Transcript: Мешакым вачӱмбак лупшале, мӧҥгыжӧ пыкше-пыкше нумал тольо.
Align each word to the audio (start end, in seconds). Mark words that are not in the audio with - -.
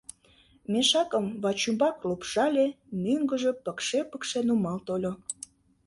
Мешакым 0.71 1.25
вачӱмбак 1.43 1.97
лупшале, 2.09 2.65
мӧҥгыжӧ 3.03 3.51
пыкше-пыкше 3.63 4.39
нумал 4.47 4.77
тольо. 4.87 5.11